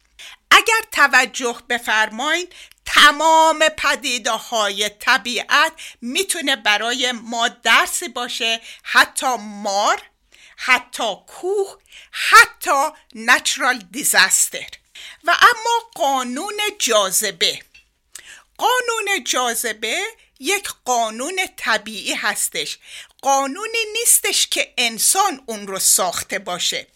[0.57, 2.53] اگر توجه بفرمایید
[2.85, 10.01] تمام پدیده های طبیعت می‌تونه برای ما درسی باشه حتی مار
[10.57, 11.77] حتی کوه
[12.11, 14.67] حتی نچرال دیزاستر
[15.23, 17.59] و اما قانون جاذبه.
[18.57, 20.03] قانون جاذبه
[20.39, 22.77] یک قانون طبیعی هستش.
[23.21, 26.87] قانونی نیستش که انسان اون رو ساخته باشه.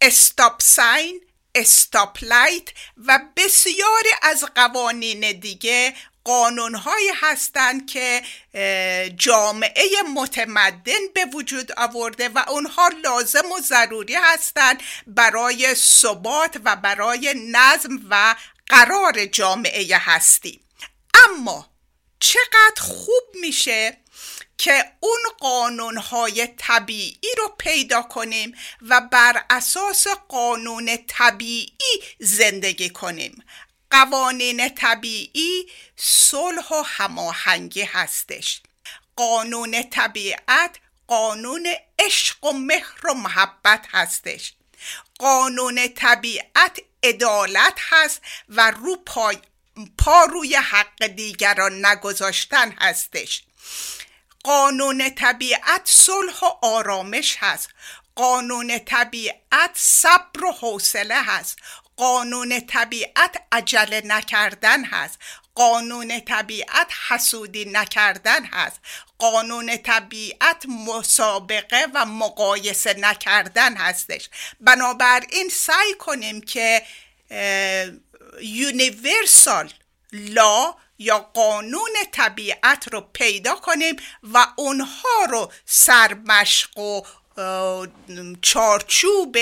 [0.00, 1.20] استاپ ساین
[1.54, 2.68] استاپ لایت
[3.06, 5.94] و بسیاری از قوانین دیگه
[6.24, 8.22] قانونهایی هستند که
[9.16, 17.34] جامعه متمدن به وجود آورده و اونها لازم و ضروری هستند برای ثبات و برای
[17.52, 18.36] نظم و
[18.66, 20.60] قرار جامعه هستی.
[21.14, 21.70] اما
[22.20, 23.96] چقدر خوب میشه
[24.58, 33.44] که اون قانونهای طبیعی رو پیدا کنیم و بر اساس قانون طبیعی زندگی کنیم.
[33.90, 38.60] قوانین طبیعی صلح و هماهنگی هستش.
[39.16, 40.76] قانون طبیعت
[41.06, 41.66] قانون
[41.98, 44.54] عشق و مهر و محبت هستش.
[45.18, 49.38] قانون طبیعت عدالت هست و رو پای
[49.98, 53.44] پا روی حق دیگران نگذاشتن هستش.
[54.44, 57.68] قانون طبیعت صلح و آرامش هست.
[58.14, 61.58] قانون طبیعت صبر و حوصله هست.
[61.96, 65.18] قانون طبیعت عجله نکردن هست.
[65.54, 68.80] قانون طبیعت حسودی نکردن هست.
[69.18, 74.28] قانون طبیعت مسابقه و مقایسه نکردن هستش.
[74.60, 76.82] بنابراین سعی کنیم که
[78.40, 79.72] یونیورسال
[80.12, 87.02] لا یا قانون طبیعت رو پیدا کنیم و اونها رو سرمشق و
[88.42, 89.36] چارچوب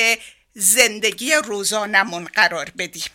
[0.54, 3.10] زندگی روزانمون قرار بدیم.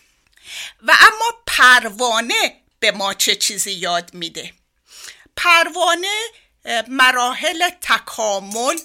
[0.84, 4.54] و اما پروانه به ما چه چیزی یاد میده؟
[5.36, 6.18] پروانه
[6.88, 8.78] مراحل تکامل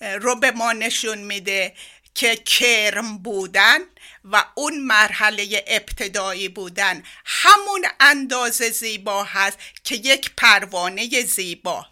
[0.00, 1.74] رو به ما نشون میده.
[2.18, 3.78] که کرم بودن
[4.24, 11.86] و اون مرحله ابتدایی بودن همون اندازه زیبا هست که یک پروانه زیبا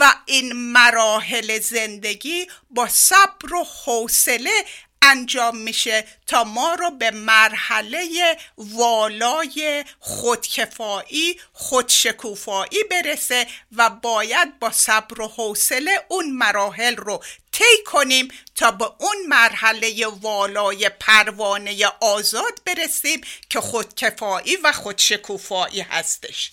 [0.00, 4.64] و این مراحل زندگی با صبر و حوصله
[5.02, 13.46] انجام میشه تا ما رو به مرحله والای خودکفایی خودشکوفایی برسه
[13.76, 20.06] و باید با صبر و حوصله اون مراحل رو طی کنیم تا به اون مرحله
[20.06, 23.20] والای پروانه آزاد برسیم
[23.50, 26.52] که خودکفایی و خودشکوفایی هستش.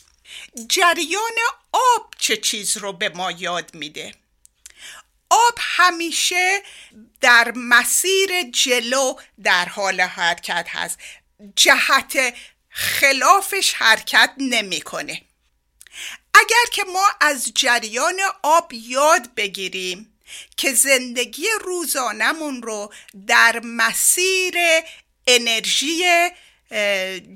[0.70, 1.38] جریان
[1.72, 4.14] آب چه چیز رو به ما یاد میده؟
[5.30, 6.62] آب همیشه
[7.26, 9.14] در مسیر جلو
[9.44, 11.00] در حال حرکت هست
[11.56, 12.34] جهت
[12.70, 15.22] خلافش حرکت نمی‌کنه.
[16.34, 20.20] اگر که ما از جریان آب یاد بگیریم
[20.58, 22.94] که زندگی روزانمون رو
[23.28, 24.56] در مسیر
[25.28, 26.04] انرژی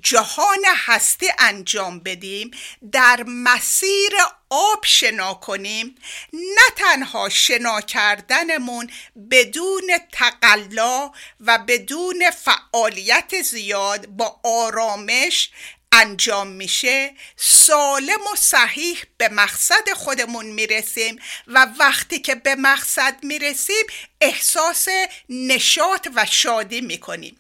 [0.02, 2.52] جهان هستی انجام بدیم
[2.92, 4.12] در مسیر
[4.50, 5.96] آب شنا کنیم.
[6.34, 8.92] نه تنها شنا کردنمون
[9.32, 15.50] بدون تقلا و بدون فعالیت زیاد با آرامش
[15.92, 23.86] انجام میشه سالم و صحیح به مقصد خودمون می‌رسیم و وقتی که به مقصد می‌رسیم
[24.22, 24.88] احساس
[25.30, 27.40] نشاط و شادی می‌کنیم.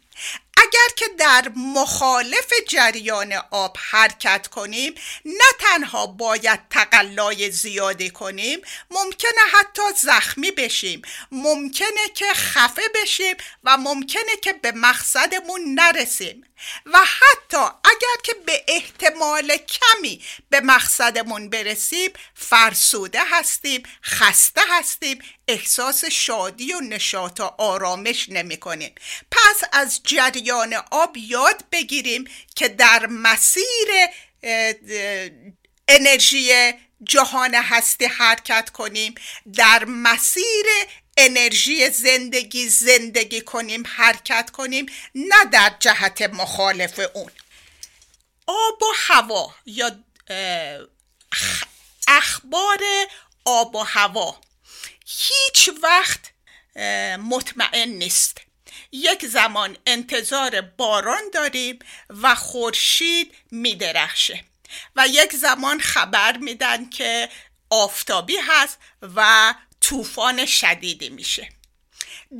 [0.59, 4.93] اگر که در مخالف جریان آب حرکت کنیم
[5.25, 8.59] نه تنها باید تقلای زیادی کنیم
[8.91, 11.01] ممکنه حتی زخمی بشیم.
[11.31, 16.45] ممکنه که خفه بشیم و ممکنه که به مقصدمون نرسیم.
[16.85, 26.05] و حتی اگر که به احتمال کمی به مقصدمون برسیم فرسوده هستیم خسته هستیم احساس
[26.05, 28.95] شادی و نشاط و آرامش نمی کنیم.
[29.31, 30.48] پس از جریان
[30.91, 33.87] آب یاد بگیریم که در مسیر
[35.87, 36.73] انرژی
[37.03, 39.15] جهان هستی حرکت کنیم.
[39.55, 40.65] در مسیر
[41.17, 44.85] انرژی زندگی زندگی کنیم حرکت کنیم
[45.15, 47.31] نه در جهت مخالف اون.
[48.47, 49.91] آب و هوا یا
[52.07, 52.79] اخبار
[53.45, 54.41] آب و هوا
[55.05, 56.19] هیچ وقت
[57.17, 58.41] مطمئن نیست.
[58.91, 64.43] یک زمان انتظار باران داریم و خورشید میدرخشه
[64.95, 67.29] و یک زمان خبر میدن که
[67.69, 68.77] آفتابی هست
[69.15, 71.49] و طوفان شدیدی میشه.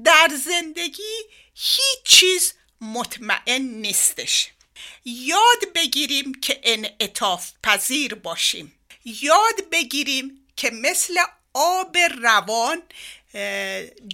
[0.04, 1.24] در زندگی
[1.56, 4.50] هیچ چیز مطمئن نیستش.
[5.06, 8.80] یاد بگیریم که انعطاف پذیر باشیم.
[9.06, 11.20] یاد بگیریم که مثل
[11.54, 12.82] آب روان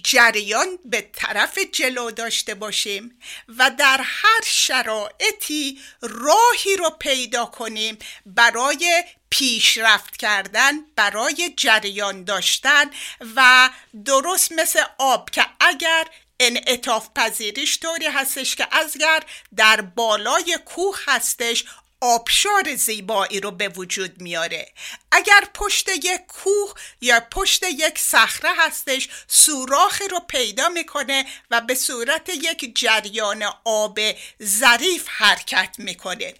[0.04, 3.18] جریان به طرف جلو داشته باشیم
[3.58, 12.90] و در هر شرایطی راهی رو پیدا کنیم برای پیشرفت کردن برای جریان داشتن
[13.36, 13.70] و
[14.04, 16.06] درست مثل آب که اگر
[16.40, 19.22] انعطاف پذیریش طوری هستش که اگر
[19.56, 21.64] در بالای کوه هستش
[22.06, 24.72] آبشار زیبایی رو به وجود میاره.
[25.12, 31.74] اگر پشت یک کوه یا پشت یک صخره هستش سوراخی رو پیدا می‌کنه و به
[31.74, 33.98] صورت یک جریان آب
[34.42, 36.34] ظریف حرکت می‌کنه.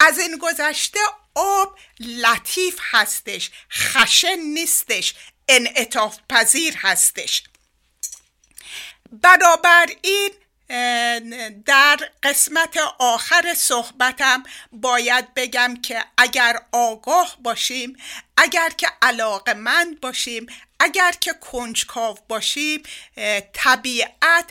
[0.00, 1.00] از این گذشته
[1.34, 5.14] آب لطیف هستش خشن نیستش
[5.48, 7.42] انعطاف پذیر هستش.
[9.12, 10.30] بنابراین
[11.66, 17.96] در قسمت آخر صحبتم باید بگم که اگر آگاه باشیم
[18.44, 20.46] اگر که علاقمند باشیم
[20.80, 22.82] اگر که کنجکاو باشیم
[23.52, 24.50] طبیعت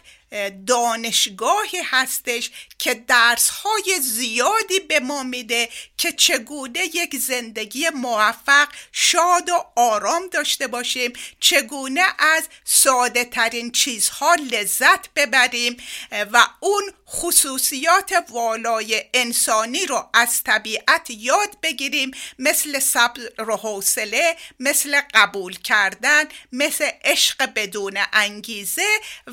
[0.67, 9.49] دانشگاهی هستش که درس های زیادی به ما میده که چگونه یک زندگی موفق شاد
[9.49, 15.77] و آرام داشته باشیم چگونه از ساده ترین چیزها لذت ببریم
[16.11, 16.83] و اون
[17.13, 22.11] خصوصیات والای انسانی رو از طبیعت یاد بگیریم.
[22.39, 28.87] مثل صبر و حوصله مثل قبول کردن مثل عشق بدون انگیزه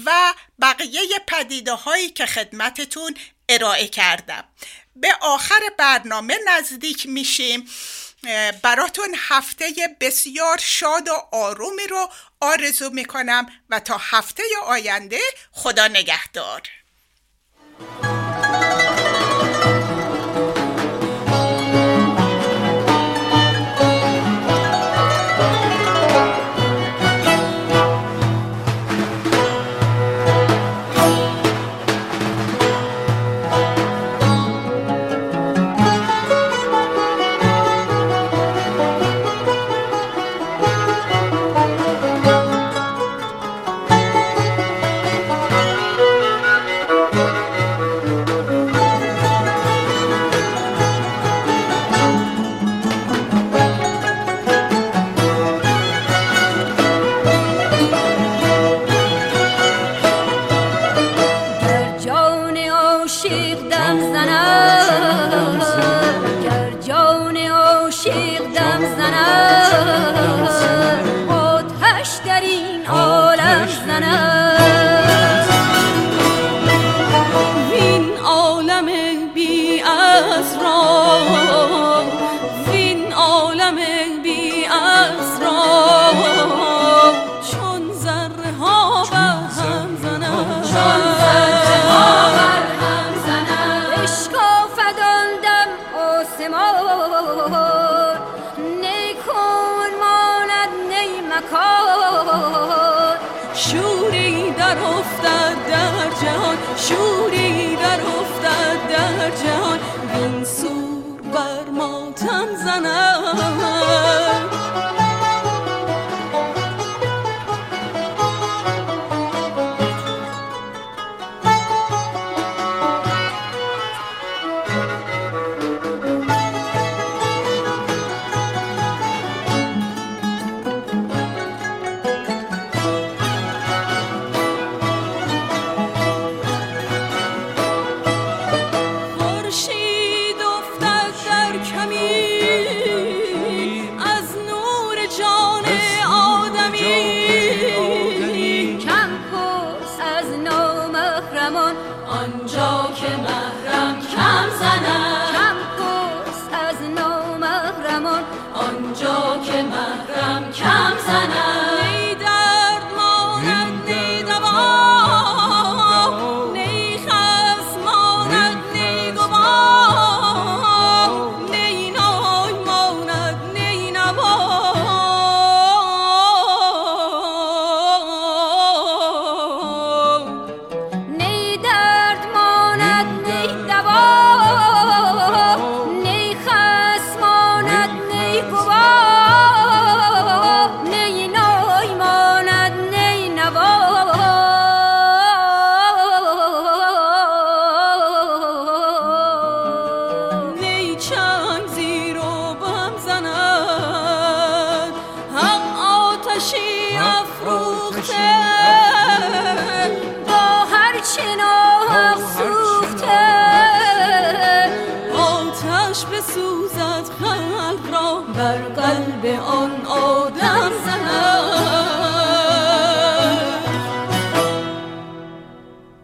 [0.07, 3.15] و بقیه پدیده هایی که خدمتتون
[3.49, 4.45] ارائه کردم.
[4.97, 7.71] به آخر برنامه نزدیک میشیم.
[8.63, 12.11] براتون هفته بسیار شاد و آرومی رو
[12.41, 15.21] آرزو می‌کنم و تا هفته آینده
[15.53, 16.63] خدا نگهدار.
[17.81, 18.20] Bye.